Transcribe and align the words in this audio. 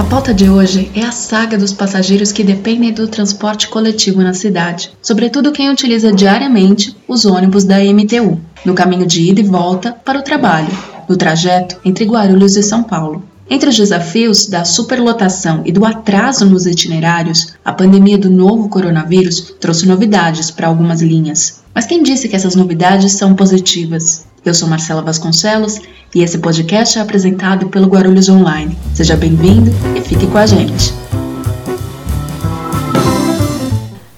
A 0.00 0.04
pauta 0.04 0.32
de 0.32 0.48
hoje 0.48 0.90
é 0.94 1.02
a 1.02 1.12
saga 1.12 1.58
dos 1.58 1.74
passageiros 1.74 2.32
que 2.32 2.42
dependem 2.42 2.90
do 2.90 3.06
transporte 3.06 3.68
coletivo 3.68 4.22
na 4.22 4.32
cidade, 4.32 4.90
sobretudo 5.02 5.52
quem 5.52 5.68
utiliza 5.68 6.10
diariamente 6.10 6.96
os 7.06 7.26
ônibus 7.26 7.64
da 7.64 7.76
MTU, 7.80 8.40
no 8.64 8.72
caminho 8.72 9.06
de 9.06 9.20
ida 9.20 9.42
e 9.42 9.44
volta 9.44 9.92
para 9.92 10.18
o 10.18 10.22
trabalho, 10.22 10.70
no 11.06 11.18
trajeto 11.18 11.76
entre 11.84 12.06
Guarulhos 12.06 12.56
e 12.56 12.62
São 12.62 12.82
Paulo. 12.82 13.22
Entre 13.48 13.68
os 13.68 13.76
desafios 13.76 14.46
da 14.46 14.64
superlotação 14.64 15.60
e 15.66 15.70
do 15.70 15.84
atraso 15.84 16.46
nos 16.46 16.64
itinerários, 16.64 17.52
a 17.62 17.70
pandemia 17.70 18.16
do 18.16 18.30
novo 18.30 18.70
coronavírus 18.70 19.54
trouxe 19.60 19.86
novidades 19.86 20.50
para 20.50 20.68
algumas 20.68 21.02
linhas. 21.02 21.60
Mas 21.74 21.84
quem 21.84 22.02
disse 22.02 22.26
que 22.26 22.34
essas 22.34 22.54
novidades 22.54 23.12
são 23.12 23.34
positivas? 23.34 24.24
Eu 24.42 24.54
sou 24.54 24.66
Marcela 24.66 25.02
Vasconcelos 25.02 25.78
e 26.14 26.22
esse 26.22 26.38
podcast 26.38 26.98
é 26.98 27.02
apresentado 27.02 27.68
pelo 27.68 27.86
Guarulhos 27.86 28.28
Online. 28.28 28.76
Seja 28.94 29.16
bem-vindo 29.16 29.70
e 29.96 30.00
fique 30.00 30.26
com 30.26 30.38
a 30.38 30.46
gente. 30.46 30.92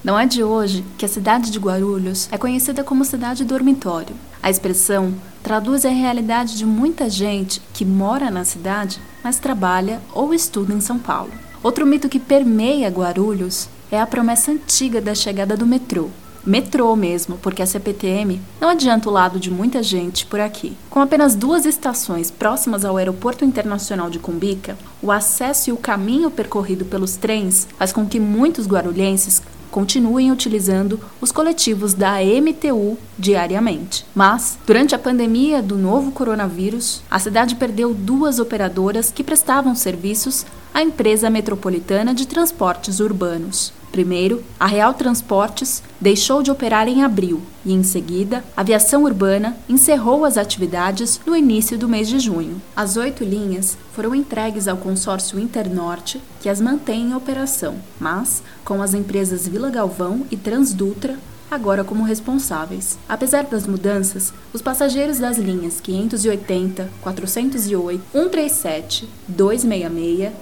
Não 0.02 0.18
é 0.18 0.26
de 0.26 0.42
hoje 0.42 0.84
que 0.98 1.04
a 1.04 1.08
cidade 1.08 1.50
de 1.50 1.58
Guarulhos 1.58 2.28
é 2.32 2.38
conhecida 2.38 2.82
como 2.82 3.04
cidade 3.04 3.44
dormitório. 3.44 4.14
A 4.42 4.50
expressão 4.50 5.14
traduz 5.42 5.84
a 5.84 5.90
realidade 5.90 6.56
de 6.56 6.66
muita 6.66 7.08
gente 7.08 7.62
que 7.72 7.84
mora 7.84 8.30
na 8.30 8.44
cidade, 8.44 8.98
mas 9.22 9.38
trabalha 9.38 10.00
ou 10.12 10.34
estuda 10.34 10.72
em 10.72 10.80
São 10.80 10.98
Paulo. 10.98 11.30
Outro 11.62 11.86
mito 11.86 12.08
que 12.08 12.18
permeia 12.18 12.88
Guarulhos 12.88 13.68
é 13.90 14.00
a 14.00 14.06
promessa 14.06 14.50
antiga 14.50 15.00
da 15.00 15.14
chegada 15.14 15.56
do 15.56 15.66
metrô, 15.66 16.08
metrô 16.44 16.94
mesmo, 16.96 17.38
porque 17.38 17.62
a 17.62 17.66
CPTM 17.66 18.40
não 18.60 18.68
adianta 18.68 19.08
o 19.08 19.12
lado 19.12 19.38
de 19.38 19.50
muita 19.50 19.82
gente 19.82 20.26
por 20.26 20.40
aqui. 20.40 20.76
Com 20.90 21.00
apenas 21.00 21.34
duas 21.34 21.64
estações 21.64 22.30
próximas 22.30 22.84
ao 22.84 22.96
Aeroporto 22.96 23.44
Internacional 23.44 24.10
de 24.10 24.18
Cumbica, 24.18 24.76
o 25.00 25.10
acesso 25.10 25.70
e 25.70 25.72
o 25.72 25.76
caminho 25.76 26.30
percorrido 26.30 26.84
pelos 26.84 27.16
trens 27.16 27.68
faz 27.78 27.92
com 27.92 28.06
que 28.06 28.20
muitos 28.20 28.66
guarulhenses 28.66 29.42
continuem 29.72 30.30
utilizando 30.30 31.00
os 31.18 31.32
coletivos 31.32 31.94
da 31.94 32.16
MTU 32.20 32.98
diariamente. 33.18 34.04
Mas, 34.14 34.58
durante 34.66 34.94
a 34.94 34.98
pandemia 34.98 35.62
do 35.62 35.76
novo 35.78 36.12
coronavírus, 36.12 37.02
a 37.10 37.18
cidade 37.18 37.54
perdeu 37.54 37.94
duas 37.94 38.38
operadoras 38.38 39.10
que 39.10 39.24
prestavam 39.24 39.74
serviços 39.74 40.44
à 40.72 40.82
empresa 40.82 41.28
metropolitana 41.28 42.14
de 42.14 42.26
transportes 42.26 43.00
urbanos. 43.00 43.72
Primeiro, 43.92 44.42
a 44.58 44.66
Real 44.66 44.94
Transportes 44.94 45.82
deixou 46.00 46.42
de 46.42 46.50
operar 46.50 46.88
em 46.88 47.04
abril 47.04 47.42
e, 47.62 47.74
em 47.74 47.82
seguida, 47.82 48.42
a 48.56 48.62
Aviação 48.62 49.04
Urbana 49.04 49.54
encerrou 49.68 50.24
as 50.24 50.38
atividades 50.38 51.20
no 51.26 51.36
início 51.36 51.76
do 51.76 51.86
mês 51.86 52.08
de 52.08 52.18
junho. 52.18 52.60
As 52.74 52.96
oito 52.96 53.22
linhas 53.22 53.76
foram 53.92 54.14
entregues 54.14 54.66
ao 54.66 54.78
consórcio 54.78 55.38
Internorte, 55.38 56.22
que 56.40 56.48
as 56.48 56.58
mantém 56.58 57.10
em 57.10 57.14
operação, 57.14 57.76
mas 58.00 58.42
com 58.64 58.80
as 58.80 58.94
empresas 58.94 59.46
Vila 59.46 59.68
Galvão 59.68 60.26
e 60.30 60.38
Transdutra 60.38 61.18
agora 61.52 61.84
como 61.84 62.02
responsáveis. 62.02 62.98
Apesar 63.08 63.44
das 63.44 63.66
mudanças, 63.66 64.32
os 64.52 64.62
passageiros 64.62 65.18
das 65.18 65.36
linhas 65.36 65.80
580, 65.80 66.88
408, 67.00 68.02
137, 68.12 69.08
266, 69.28 70.32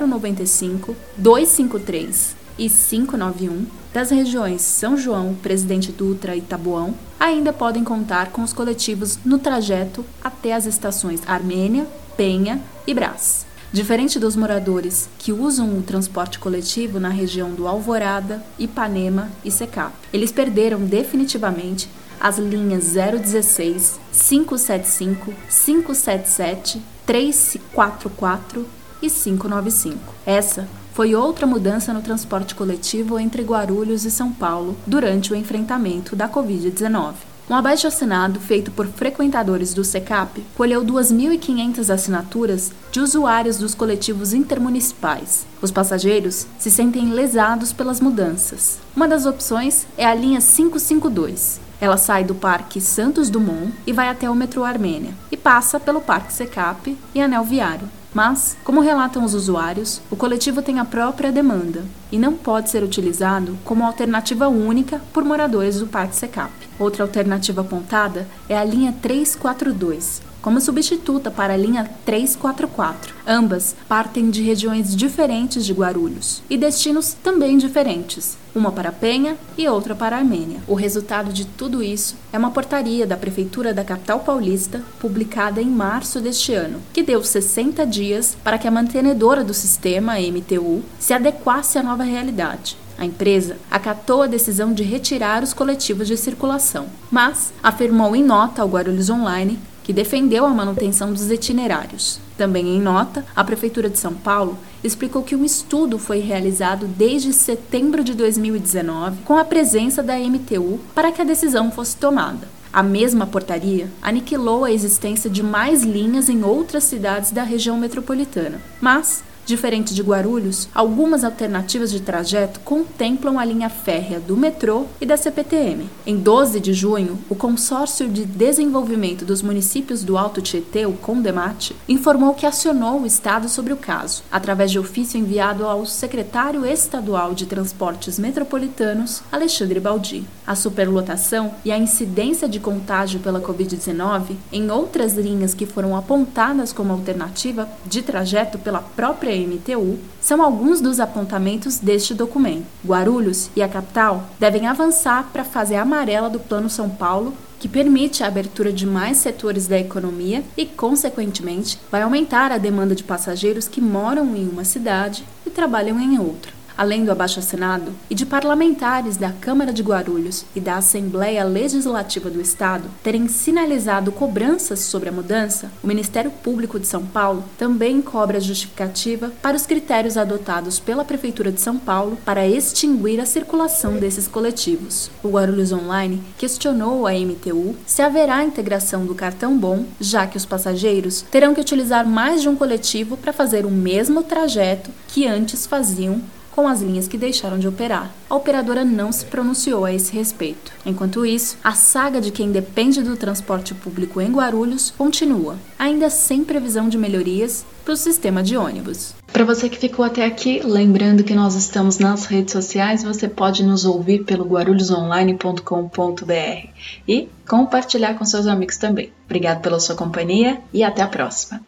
095, 0.00 0.96
253 1.16 2.36
e 2.58 2.70
591 2.70 3.66
das 3.92 4.10
regiões 4.10 4.62
São 4.62 4.96
João, 4.96 5.34
Presidente 5.34 5.92
Dutra 5.92 6.34
e 6.34 6.40
Tabuão 6.40 6.94
ainda 7.20 7.52
podem 7.52 7.84
contar 7.84 8.30
com 8.30 8.42
os 8.42 8.52
coletivos 8.52 9.18
no 9.24 9.38
trajeto 9.38 10.04
até 10.22 10.52
as 10.52 10.66
estações 10.66 11.22
Armênia, 11.26 11.86
Penha 12.16 12.60
e 12.86 12.94
Brás. 12.94 13.46
Diferente 13.72 14.18
dos 14.18 14.36
moradores 14.36 15.08
que 15.18 15.32
usam 15.32 15.76
o 15.76 15.82
transporte 15.82 16.38
coletivo 16.38 17.00
na 17.00 17.08
região 17.08 17.50
do 17.50 17.66
Alvorada, 17.66 18.42
Ipanema 18.58 19.30
e 19.44 19.50
Secap, 19.50 19.92
eles 20.12 20.30
perderam 20.30 20.80
definitivamente 20.80 21.88
as 22.18 22.38
linhas 22.38 22.94
016, 22.94 24.00
575, 24.12 25.34
577, 25.48 26.82
344 27.04 28.66
e 29.02 29.10
595. 29.10 30.14
Essa 30.24 30.66
foi 30.94 31.14
outra 31.14 31.46
mudança 31.46 31.92
no 31.92 32.00
transporte 32.00 32.54
coletivo 32.54 33.18
entre 33.18 33.42
Guarulhos 33.42 34.04
e 34.06 34.10
São 34.10 34.32
Paulo 34.32 34.76
durante 34.86 35.32
o 35.32 35.36
enfrentamento 35.36 36.16
da 36.16 36.28
Covid-19. 36.28 37.14
Um 37.48 37.54
abaixo-assinado 37.54 38.40
feito 38.40 38.72
por 38.72 38.88
frequentadores 38.88 39.72
do 39.72 39.84
SECAP 39.84 40.42
colheu 40.56 40.84
2.500 40.84 41.94
assinaturas 41.94 42.72
de 42.90 42.98
usuários 42.98 43.56
dos 43.56 43.72
coletivos 43.72 44.32
intermunicipais. 44.32 45.46
Os 45.62 45.70
passageiros 45.70 46.44
se 46.58 46.72
sentem 46.72 47.12
lesados 47.12 47.72
pelas 47.72 48.00
mudanças. 48.00 48.80
Uma 48.96 49.06
das 49.06 49.26
opções 49.26 49.86
é 49.96 50.04
a 50.04 50.12
linha 50.12 50.40
552. 50.40 51.60
Ela 51.80 51.96
sai 51.96 52.24
do 52.24 52.34
Parque 52.34 52.80
Santos 52.80 53.30
Dumont 53.30 53.72
e 53.86 53.92
vai 53.92 54.08
até 54.08 54.28
o 54.28 54.34
metrô 54.34 54.64
Armênia 54.64 55.14
e 55.30 55.36
passa 55.36 55.78
pelo 55.78 56.00
Parque 56.00 56.32
SECAP 56.32 56.98
e 57.14 57.20
Anel 57.20 57.44
Viário. 57.44 57.88
Mas, 58.16 58.56
como 58.64 58.80
relatam 58.80 59.22
os 59.24 59.34
usuários, 59.34 60.00
o 60.10 60.16
coletivo 60.16 60.62
tem 60.62 60.78
a 60.78 60.86
própria 60.86 61.30
demanda 61.30 61.84
e 62.10 62.16
não 62.18 62.32
pode 62.32 62.70
ser 62.70 62.82
utilizado 62.82 63.58
como 63.62 63.84
alternativa 63.84 64.48
única 64.48 65.02
por 65.12 65.22
moradores 65.22 65.80
do 65.80 65.86
Parque 65.86 66.16
Secap. 66.16 66.50
Outra 66.78 67.04
alternativa 67.04 67.60
apontada 67.60 68.26
é 68.48 68.56
a 68.56 68.64
linha 68.64 68.94
342, 69.02 70.22
como 70.46 70.60
substituta 70.60 71.28
para 71.28 71.54
a 71.54 71.56
linha 71.56 71.90
344. 72.04 73.12
Ambas 73.26 73.74
partem 73.88 74.30
de 74.30 74.44
regiões 74.44 74.94
diferentes 74.94 75.66
de 75.66 75.72
Guarulhos 75.72 76.40
e 76.48 76.56
destinos 76.56 77.14
também 77.14 77.58
diferentes, 77.58 78.38
uma 78.54 78.70
para 78.70 78.92
Penha 78.92 79.36
e 79.58 79.66
outra 79.66 79.92
para 79.92 80.16
Armênia. 80.16 80.60
O 80.68 80.74
resultado 80.74 81.32
de 81.32 81.46
tudo 81.46 81.82
isso 81.82 82.14
é 82.32 82.38
uma 82.38 82.52
portaria 82.52 83.04
da 83.04 83.16
Prefeitura 83.16 83.74
da 83.74 83.82
capital 83.82 84.20
paulista, 84.20 84.84
publicada 85.00 85.60
em 85.60 85.66
março 85.66 86.20
deste 86.20 86.54
ano, 86.54 86.80
que 86.92 87.02
deu 87.02 87.24
60 87.24 87.84
dias 87.84 88.36
para 88.44 88.56
que 88.56 88.68
a 88.68 88.70
mantenedora 88.70 89.42
do 89.42 89.52
sistema, 89.52 90.12
a 90.12 90.20
MTU, 90.20 90.80
se 90.96 91.12
adequasse 91.12 91.76
à 91.76 91.82
nova 91.82 92.04
realidade. 92.04 92.76
A 92.96 93.04
empresa 93.04 93.56
acatou 93.68 94.22
a 94.22 94.28
decisão 94.28 94.72
de 94.72 94.84
retirar 94.84 95.42
os 95.42 95.52
coletivos 95.52 96.06
de 96.06 96.16
circulação, 96.16 96.86
mas 97.10 97.52
afirmou 97.60 98.14
em 98.14 98.22
nota 98.22 98.62
ao 98.62 98.68
Guarulhos 98.68 99.10
Online 99.10 99.58
que 99.86 99.92
defendeu 99.92 100.44
a 100.44 100.50
manutenção 100.50 101.12
dos 101.12 101.30
itinerários. 101.30 102.18
Também 102.36 102.74
em 102.74 102.80
nota, 102.80 103.24
a 103.36 103.44
Prefeitura 103.44 103.88
de 103.88 103.96
São 103.96 104.12
Paulo 104.12 104.58
explicou 104.82 105.22
que 105.22 105.36
um 105.36 105.44
estudo 105.44 105.96
foi 105.96 106.18
realizado 106.18 106.88
desde 106.88 107.32
setembro 107.32 108.02
de 108.02 108.12
2019 108.12 109.18
com 109.24 109.36
a 109.36 109.44
presença 109.44 110.02
da 110.02 110.18
MTU 110.18 110.80
para 110.92 111.12
que 111.12 111.22
a 111.22 111.24
decisão 111.24 111.70
fosse 111.70 111.96
tomada. 111.96 112.48
A 112.72 112.82
mesma 112.82 113.28
portaria 113.28 113.88
aniquilou 114.02 114.64
a 114.64 114.72
existência 114.72 115.30
de 115.30 115.40
mais 115.40 115.84
linhas 115.84 116.28
em 116.28 116.42
outras 116.42 116.82
cidades 116.82 117.30
da 117.30 117.44
região 117.44 117.78
metropolitana, 117.78 118.60
mas 118.80 119.22
Diferente 119.46 119.94
de 119.94 120.02
Guarulhos, 120.02 120.68
algumas 120.74 121.22
alternativas 121.22 121.92
de 121.92 122.00
trajeto 122.00 122.58
contemplam 122.64 123.38
a 123.38 123.44
linha 123.44 123.70
férrea 123.70 124.18
do 124.18 124.36
metrô 124.36 124.86
e 125.00 125.06
da 125.06 125.16
CPTM. 125.16 125.88
Em 126.04 126.16
12 126.16 126.58
de 126.58 126.74
junho, 126.74 127.16
o 127.30 127.34
Consórcio 127.36 128.08
de 128.08 128.24
Desenvolvimento 128.24 129.24
dos 129.24 129.42
Municípios 129.42 130.02
do 130.02 130.18
Alto 130.18 130.42
Tietê, 130.42 130.84
o 130.84 130.94
CONDEMAT, 130.94 131.76
informou 131.88 132.34
que 132.34 132.44
acionou 132.44 133.02
o 133.02 133.06
Estado 133.06 133.48
sobre 133.48 133.72
o 133.72 133.76
caso, 133.76 134.24
através 134.32 134.72
de 134.72 134.80
ofício 134.80 135.16
enviado 135.16 135.64
ao 135.64 135.86
secretário 135.86 136.66
estadual 136.66 137.32
de 137.32 137.46
Transportes 137.46 138.18
Metropolitanos, 138.18 139.22
Alexandre 139.30 139.78
Baldi. 139.78 140.26
A 140.44 140.56
superlotação 140.56 141.54
e 141.64 141.70
a 141.70 141.78
incidência 141.78 142.48
de 142.48 142.58
contágio 142.58 143.20
pela 143.20 143.40
Covid-19 143.40 144.34
em 144.52 144.72
outras 144.72 145.14
linhas 145.14 145.54
que 145.54 145.66
foram 145.66 145.96
apontadas 145.96 146.72
como 146.72 146.92
alternativa 146.92 147.68
de 147.84 148.02
trajeto 148.02 148.58
pela 148.58 148.80
própria 148.80 149.35
MTU 149.36 149.98
são 150.20 150.42
alguns 150.42 150.80
dos 150.80 151.00
apontamentos 151.00 151.78
deste 151.78 152.14
documento. 152.14 152.66
Guarulhos 152.84 153.50
e 153.56 153.62
a 153.62 153.68
capital 153.68 154.24
devem 154.38 154.66
avançar 154.66 155.28
para 155.32 155.42
a 155.42 155.44
fase 155.44 155.74
amarela 155.74 156.30
do 156.30 156.38
Plano 156.38 156.70
São 156.70 156.88
Paulo 156.88 157.34
que 157.58 157.68
permite 157.68 158.22
a 158.22 158.26
abertura 158.26 158.72
de 158.72 158.86
mais 158.86 159.16
setores 159.16 159.66
da 159.66 159.78
economia 159.78 160.44
e, 160.56 160.66
consequentemente, 160.66 161.78
vai 161.90 162.02
aumentar 162.02 162.52
a 162.52 162.58
demanda 162.58 162.94
de 162.94 163.02
passageiros 163.02 163.66
que 163.66 163.80
moram 163.80 164.36
em 164.36 164.48
uma 164.48 164.64
cidade 164.64 165.24
e 165.44 165.50
trabalham 165.50 165.98
em 165.98 166.18
outra. 166.18 166.55
Além 166.76 167.04
do 167.04 167.12
abaixo-assinado, 167.12 167.92
e 168.10 168.14
de 168.14 168.26
parlamentares 168.26 169.16
da 169.16 169.32
Câmara 169.32 169.72
de 169.72 169.82
Guarulhos 169.82 170.44
e 170.54 170.60
da 170.60 170.76
Assembleia 170.76 171.44
Legislativa 171.44 172.28
do 172.28 172.40
Estado 172.40 172.84
terem 173.02 173.28
sinalizado 173.28 174.12
cobranças 174.12 174.80
sobre 174.80 175.08
a 175.08 175.12
mudança, 175.12 175.70
o 175.82 175.86
Ministério 175.86 176.30
Público 176.30 176.78
de 176.78 176.86
São 176.86 177.04
Paulo 177.04 177.44
também 177.56 178.02
cobra 178.02 178.40
justificativa 178.40 179.32
para 179.40 179.56
os 179.56 179.66
critérios 179.66 180.16
adotados 180.16 180.78
pela 180.78 181.04
Prefeitura 181.04 181.50
de 181.50 181.60
São 181.60 181.78
Paulo 181.78 182.18
para 182.24 182.46
extinguir 182.46 183.20
a 183.20 183.26
circulação 183.26 183.94
desses 183.94 184.28
coletivos. 184.28 185.10
O 185.22 185.28
Guarulhos 185.28 185.72
Online 185.72 186.22
questionou 186.38 187.06
a 187.06 187.12
MTU 187.12 187.74
se 187.86 188.02
haverá 188.02 188.44
integração 188.44 189.06
do 189.06 189.14
cartão 189.14 189.56
bom, 189.56 189.84
já 190.00 190.26
que 190.26 190.36
os 190.36 190.44
passageiros 190.44 191.22
terão 191.30 191.54
que 191.54 191.60
utilizar 191.60 192.06
mais 192.06 192.42
de 192.42 192.48
um 192.48 192.56
coletivo 192.56 193.16
para 193.16 193.32
fazer 193.32 193.64
o 193.64 193.70
mesmo 193.70 194.22
trajeto 194.22 194.90
que 195.08 195.26
antes 195.26 195.66
faziam 195.66 196.20
com 196.56 196.66
as 196.66 196.80
linhas 196.80 197.06
que 197.06 197.18
deixaram 197.18 197.58
de 197.58 197.68
operar. 197.68 198.10
A 198.30 198.34
operadora 198.34 198.82
não 198.82 199.12
se 199.12 199.26
pronunciou 199.26 199.84
a 199.84 199.92
esse 199.92 200.14
respeito. 200.14 200.72
Enquanto 200.86 201.26
isso, 201.26 201.58
a 201.62 201.72
saga 201.72 202.18
de 202.18 202.32
quem 202.32 202.50
depende 202.50 203.02
do 203.02 203.14
transporte 203.14 203.74
público 203.74 204.22
em 204.22 204.32
Guarulhos 204.32 204.90
continua, 204.96 205.58
ainda 205.78 206.08
sem 206.08 206.42
previsão 206.42 206.88
de 206.88 206.96
melhorias 206.96 207.66
para 207.84 207.92
o 207.92 207.96
sistema 207.96 208.42
de 208.42 208.56
ônibus. 208.56 209.14
Para 209.30 209.44
você 209.44 209.68
que 209.68 209.78
ficou 209.78 210.02
até 210.02 210.24
aqui, 210.24 210.62
lembrando 210.64 211.22
que 211.22 211.34
nós 211.34 211.54
estamos 211.54 211.98
nas 211.98 212.24
redes 212.24 212.52
sociais, 212.52 213.04
você 213.04 213.28
pode 213.28 213.62
nos 213.62 213.84
ouvir 213.84 214.24
pelo 214.24 214.46
guarulhosonline.com.br 214.46 216.68
e 217.06 217.28
compartilhar 217.46 218.14
com 218.14 218.24
seus 218.24 218.46
amigos 218.46 218.78
também. 218.78 219.12
Obrigado 219.26 219.60
pela 219.60 219.78
sua 219.78 219.94
companhia 219.94 220.62
e 220.72 220.82
até 220.82 221.02
a 221.02 221.06
próxima. 221.06 221.60